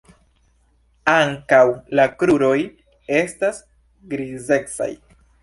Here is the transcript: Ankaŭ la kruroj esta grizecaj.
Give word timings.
Ankaŭ 1.11 1.59
la 1.99 2.05
kruroj 2.23 2.57
esta 3.19 3.53
grizecaj. 4.17 4.91